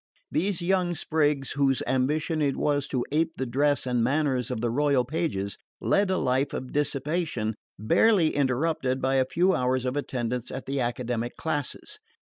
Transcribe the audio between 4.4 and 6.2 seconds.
of the royal pages, led a